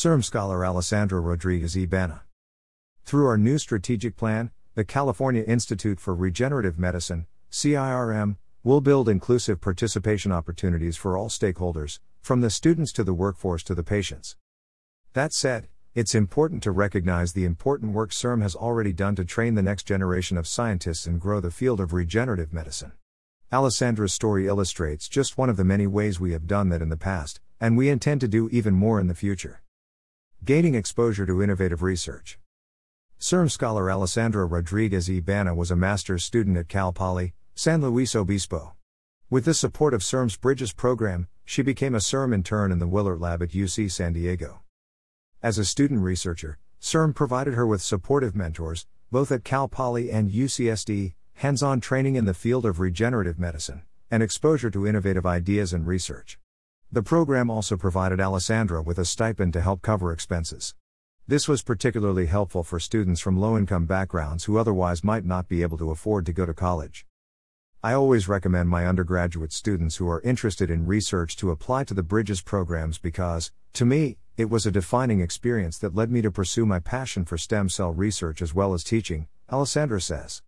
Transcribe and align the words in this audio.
CIRM 0.00 0.22
scholar 0.22 0.64
Alessandra 0.64 1.18
Rodriguez 1.20 1.74
Ibana. 1.74 2.20
Through 3.04 3.26
our 3.26 3.36
new 3.36 3.58
strategic 3.58 4.14
plan, 4.16 4.52
the 4.76 4.84
California 4.84 5.42
Institute 5.42 5.98
for 5.98 6.14
Regenerative 6.14 6.78
Medicine, 6.78 7.26
CIRM, 7.50 8.36
will 8.62 8.80
build 8.80 9.08
inclusive 9.08 9.60
participation 9.60 10.30
opportunities 10.30 10.96
for 10.96 11.16
all 11.16 11.28
stakeholders, 11.28 11.98
from 12.22 12.42
the 12.42 12.48
students 12.48 12.92
to 12.92 13.02
the 13.02 13.12
workforce 13.12 13.64
to 13.64 13.74
the 13.74 13.82
patients. 13.82 14.36
That 15.14 15.32
said, 15.32 15.66
it's 15.96 16.14
important 16.14 16.62
to 16.62 16.70
recognize 16.70 17.32
the 17.32 17.44
important 17.44 17.92
work 17.92 18.12
CIRM 18.12 18.40
has 18.42 18.54
already 18.54 18.92
done 18.92 19.16
to 19.16 19.24
train 19.24 19.56
the 19.56 19.62
next 19.62 19.82
generation 19.82 20.36
of 20.36 20.46
scientists 20.46 21.08
and 21.08 21.20
grow 21.20 21.40
the 21.40 21.50
field 21.50 21.80
of 21.80 21.92
regenerative 21.92 22.52
medicine. 22.52 22.92
Alessandra's 23.50 24.12
story 24.12 24.46
illustrates 24.46 25.08
just 25.08 25.36
one 25.36 25.50
of 25.50 25.56
the 25.56 25.64
many 25.64 25.88
ways 25.88 26.20
we 26.20 26.30
have 26.30 26.46
done 26.46 26.68
that 26.68 26.82
in 26.82 26.88
the 26.88 26.96
past, 26.96 27.40
and 27.60 27.76
we 27.76 27.88
intend 27.88 28.20
to 28.20 28.28
do 28.28 28.48
even 28.52 28.74
more 28.74 29.00
in 29.00 29.08
the 29.08 29.14
future. 29.16 29.60
Gaining 30.44 30.76
exposure 30.76 31.26
to 31.26 31.42
innovative 31.42 31.82
research. 31.82 32.38
CIRM 33.18 33.50
scholar 33.50 33.90
Alessandra 33.90 34.46
Rodriguez 34.46 35.08
Ibana 35.08 35.54
was 35.54 35.70
a 35.70 35.76
master's 35.76 36.24
student 36.24 36.56
at 36.56 36.68
Cal 36.68 36.92
Poly, 36.92 37.34
San 37.54 37.82
Luis 37.82 38.14
Obispo. 38.14 38.74
With 39.28 39.44
the 39.44 39.52
support 39.52 39.92
of 39.92 40.02
CIRM's 40.02 40.36
Bridges 40.36 40.72
program, 40.72 41.26
she 41.44 41.60
became 41.60 41.94
a 41.94 41.98
CIRM 41.98 42.32
intern 42.32 42.70
in 42.70 42.78
the 42.78 42.86
Willert 42.86 43.20
Lab 43.20 43.42
at 43.42 43.50
UC 43.50 43.90
San 43.90 44.12
Diego. 44.12 44.60
As 45.42 45.58
a 45.58 45.64
student 45.64 46.00
researcher, 46.00 46.58
CIRM 46.80 47.14
provided 47.14 47.54
her 47.54 47.66
with 47.66 47.82
supportive 47.82 48.36
mentors, 48.36 48.86
both 49.10 49.32
at 49.32 49.44
Cal 49.44 49.68
Poly 49.68 50.10
and 50.10 50.30
UCSD, 50.30 51.14
hands 51.34 51.62
on 51.62 51.80
training 51.80 52.14
in 52.14 52.24
the 52.24 52.32
field 52.32 52.64
of 52.64 52.78
regenerative 52.80 53.38
medicine, 53.38 53.82
and 54.10 54.22
exposure 54.22 54.70
to 54.70 54.86
innovative 54.86 55.26
ideas 55.26 55.72
and 55.72 55.86
research. 55.86 56.38
The 56.90 57.02
program 57.02 57.50
also 57.50 57.76
provided 57.76 58.18
Alessandra 58.18 58.80
with 58.80 58.98
a 58.98 59.04
stipend 59.04 59.52
to 59.52 59.60
help 59.60 59.82
cover 59.82 60.10
expenses. 60.10 60.74
This 61.26 61.46
was 61.46 61.62
particularly 61.62 62.24
helpful 62.24 62.62
for 62.62 62.80
students 62.80 63.20
from 63.20 63.36
low 63.38 63.58
income 63.58 63.84
backgrounds 63.84 64.44
who 64.44 64.56
otherwise 64.56 65.04
might 65.04 65.26
not 65.26 65.48
be 65.48 65.60
able 65.60 65.76
to 65.76 65.90
afford 65.90 66.24
to 66.24 66.32
go 66.32 66.46
to 66.46 66.54
college. 66.54 67.04
I 67.82 67.92
always 67.92 68.26
recommend 68.26 68.70
my 68.70 68.86
undergraduate 68.86 69.52
students 69.52 69.96
who 69.96 70.08
are 70.08 70.22
interested 70.22 70.70
in 70.70 70.86
research 70.86 71.36
to 71.36 71.50
apply 71.50 71.84
to 71.84 71.94
the 71.94 72.02
Bridges 72.02 72.40
programs 72.40 72.98
because, 72.98 73.52
to 73.74 73.84
me, 73.84 74.16
it 74.38 74.48
was 74.48 74.64
a 74.64 74.70
defining 74.70 75.20
experience 75.20 75.76
that 75.78 75.94
led 75.94 76.10
me 76.10 76.22
to 76.22 76.30
pursue 76.30 76.64
my 76.64 76.78
passion 76.78 77.26
for 77.26 77.36
stem 77.36 77.68
cell 77.68 77.92
research 77.92 78.40
as 78.40 78.54
well 78.54 78.72
as 78.72 78.82
teaching, 78.82 79.28
Alessandra 79.52 80.00
says. 80.00 80.40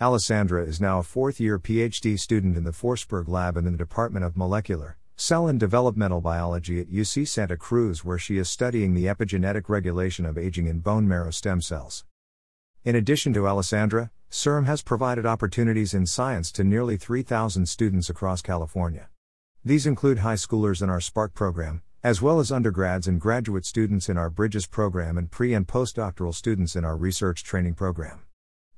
Alessandra 0.00 0.62
is 0.62 0.80
now 0.80 1.00
a 1.00 1.02
fourth 1.02 1.40
year 1.40 1.58
PhD 1.58 2.16
student 2.16 2.56
in 2.56 2.62
the 2.62 2.70
Forsberg 2.70 3.26
Lab 3.26 3.56
in 3.56 3.64
the 3.64 3.72
Department 3.72 4.24
of 4.24 4.36
Molecular, 4.36 4.96
Cell 5.18 5.48
and 5.48 5.58
Developmental 5.58 6.20
Biology 6.20 6.78
at 6.78 6.90
UC 6.90 7.26
Santa 7.26 7.56
Cruz, 7.56 8.04
where 8.04 8.18
she 8.18 8.36
is 8.36 8.50
studying 8.50 8.92
the 8.92 9.06
epigenetic 9.06 9.70
regulation 9.70 10.26
of 10.26 10.36
aging 10.36 10.66
in 10.66 10.80
bone 10.80 11.08
marrow 11.08 11.30
stem 11.30 11.62
cells. 11.62 12.04
In 12.84 12.94
addition 12.94 13.32
to 13.32 13.48
Alessandra, 13.48 14.10
CIRM 14.30 14.66
has 14.66 14.82
provided 14.82 15.24
opportunities 15.24 15.94
in 15.94 16.04
science 16.04 16.52
to 16.52 16.64
nearly 16.64 16.98
3,000 16.98 17.66
students 17.66 18.10
across 18.10 18.42
California. 18.42 19.08
These 19.64 19.86
include 19.86 20.18
high 20.18 20.34
schoolers 20.34 20.82
in 20.82 20.90
our 20.90 21.00
Spark 21.00 21.32
program, 21.32 21.80
as 22.04 22.20
well 22.20 22.38
as 22.38 22.52
undergrads 22.52 23.08
and 23.08 23.18
graduate 23.18 23.64
students 23.64 24.10
in 24.10 24.18
our 24.18 24.28
Bridges 24.28 24.66
program 24.66 25.16
and 25.16 25.30
pre 25.30 25.54
and 25.54 25.66
postdoctoral 25.66 26.34
students 26.34 26.76
in 26.76 26.84
our 26.84 26.96
research 26.96 27.42
training 27.42 27.72
program. 27.72 28.20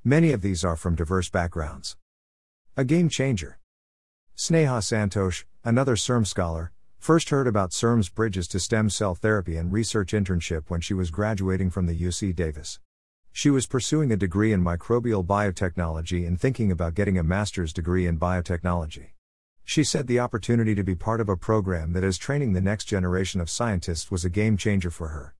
Many 0.05 0.31
of 0.31 0.41
these 0.41 0.63
are 0.63 0.77
from 0.77 0.95
diverse 0.95 1.29
backgrounds. 1.29 1.97
A 2.77 2.85
game 2.85 3.09
changer. 3.09 3.59
Sneha 4.37 4.79
Santosh, 4.79 5.43
another 5.63 5.95
CIRM 5.95 6.25
scholar, 6.25 6.71
first 6.97 7.29
heard 7.29 7.47
about 7.47 7.71
CIRM's 7.71 8.09
Bridges 8.09 8.47
to 8.49 8.59
Stem 8.59 8.89
Cell 8.89 9.13
Therapy 9.13 9.57
and 9.57 9.71
Research 9.71 10.13
internship 10.13 10.63
when 10.69 10.81
she 10.81 10.93
was 10.93 11.11
graduating 11.11 11.69
from 11.69 11.85
the 11.85 11.97
UC 11.97 12.35
Davis. 12.35 12.79
She 13.31 13.49
was 13.49 13.67
pursuing 13.67 14.11
a 14.11 14.17
degree 14.17 14.53
in 14.53 14.63
microbial 14.63 15.25
biotechnology 15.25 16.25
and 16.25 16.39
thinking 16.39 16.71
about 16.71 16.95
getting 16.95 17.17
a 17.17 17.23
master's 17.23 17.73
degree 17.73 18.07
in 18.07 18.17
biotechnology. 18.17 19.09
She 19.63 19.83
said 19.83 20.07
the 20.07 20.19
opportunity 20.19 20.73
to 20.75 20.83
be 20.83 20.95
part 20.95 21.21
of 21.21 21.29
a 21.29 21.37
program 21.37 21.93
that 21.93 22.03
is 22.03 22.17
training 22.17 22.53
the 22.53 22.61
next 22.61 22.85
generation 22.85 23.39
of 23.39 23.49
scientists 23.49 24.09
was 24.09 24.25
a 24.25 24.29
game 24.29 24.57
changer 24.57 24.89
for 24.89 25.09
her. 25.09 25.35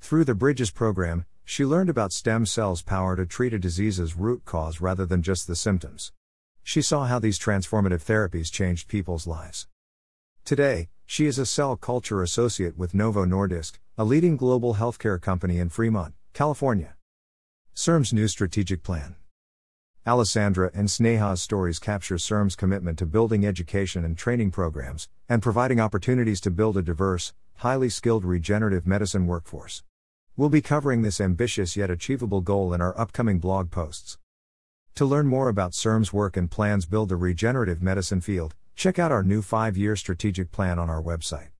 Through 0.00 0.26
the 0.26 0.34
Bridges 0.34 0.70
program, 0.70 1.24
she 1.44 1.64
learned 1.64 1.90
about 1.90 2.12
stem 2.12 2.44
cells' 2.46 2.82
power 2.82 3.16
to 3.16 3.26
treat 3.26 3.54
a 3.54 3.58
disease's 3.58 4.14
root 4.14 4.44
cause 4.44 4.80
rather 4.80 5.06
than 5.06 5.22
just 5.22 5.46
the 5.46 5.56
symptoms. 5.56 6.12
She 6.68 6.82
saw 6.82 7.06
how 7.06 7.18
these 7.18 7.38
transformative 7.38 8.04
therapies 8.04 8.52
changed 8.52 8.88
people's 8.88 9.26
lives. 9.26 9.66
Today, 10.44 10.90
she 11.06 11.24
is 11.24 11.38
a 11.38 11.46
cell 11.46 11.76
culture 11.76 12.22
associate 12.22 12.76
with 12.76 12.92
Novo 12.92 13.24
Nordisk, 13.24 13.78
a 13.96 14.04
leading 14.04 14.36
global 14.36 14.74
healthcare 14.74 15.18
company 15.18 15.60
in 15.60 15.70
Fremont, 15.70 16.12
California. 16.34 16.94
CIRM's 17.72 18.12
new 18.12 18.28
strategic 18.28 18.82
plan. 18.82 19.16
Alessandra 20.06 20.70
and 20.74 20.90
Sneha's 20.90 21.40
stories 21.40 21.78
capture 21.78 22.18
CIRM's 22.18 22.54
commitment 22.54 22.98
to 22.98 23.06
building 23.06 23.46
education 23.46 24.04
and 24.04 24.18
training 24.18 24.50
programs, 24.50 25.08
and 25.26 25.40
providing 25.40 25.80
opportunities 25.80 26.38
to 26.42 26.50
build 26.50 26.76
a 26.76 26.82
diverse, 26.82 27.32
highly 27.64 27.88
skilled 27.88 28.26
regenerative 28.26 28.86
medicine 28.86 29.26
workforce. 29.26 29.84
We'll 30.36 30.50
be 30.50 30.60
covering 30.60 31.00
this 31.00 31.18
ambitious 31.18 31.78
yet 31.78 31.88
achievable 31.88 32.42
goal 32.42 32.74
in 32.74 32.82
our 32.82 32.94
upcoming 33.00 33.38
blog 33.38 33.70
posts. 33.70 34.18
To 34.98 35.04
learn 35.04 35.28
more 35.28 35.48
about 35.48 35.74
CIRM's 35.74 36.12
work 36.12 36.36
and 36.36 36.50
plans 36.50 36.84
build 36.84 37.08
the 37.08 37.14
regenerative 37.14 37.80
medicine 37.80 38.20
field, 38.20 38.56
check 38.74 38.98
out 38.98 39.12
our 39.12 39.22
new 39.22 39.42
5-year 39.42 39.94
strategic 39.94 40.50
plan 40.50 40.76
on 40.76 40.90
our 40.90 41.00
website. 41.00 41.50